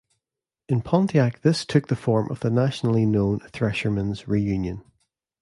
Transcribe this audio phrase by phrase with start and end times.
[0.67, 4.83] In Pontiac this took the form of the nationally known Threshermen's Reunion.